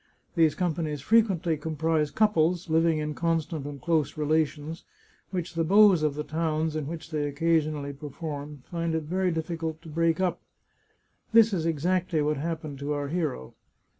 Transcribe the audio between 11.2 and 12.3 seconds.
This is exactly